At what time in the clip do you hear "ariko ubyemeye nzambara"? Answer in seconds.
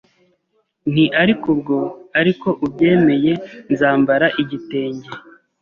2.19-4.25